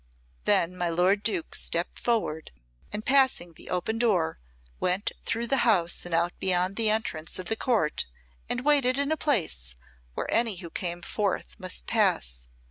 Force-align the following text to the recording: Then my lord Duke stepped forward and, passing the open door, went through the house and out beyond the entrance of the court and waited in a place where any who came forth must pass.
Then 0.45 0.75
my 0.75 0.89
lord 0.89 1.21
Duke 1.21 1.53
stepped 1.53 1.99
forward 1.99 2.49
and, 2.91 3.05
passing 3.05 3.53
the 3.53 3.69
open 3.69 3.99
door, 3.99 4.39
went 4.79 5.11
through 5.25 5.45
the 5.45 5.57
house 5.61 6.07
and 6.07 6.15
out 6.15 6.33
beyond 6.39 6.75
the 6.75 6.89
entrance 6.89 7.37
of 7.37 7.45
the 7.45 7.55
court 7.55 8.07
and 8.49 8.65
waited 8.65 8.97
in 8.97 9.11
a 9.11 9.15
place 9.15 9.75
where 10.15 10.25
any 10.33 10.55
who 10.55 10.71
came 10.71 11.03
forth 11.03 11.55
must 11.59 11.85
pass. 11.85 12.49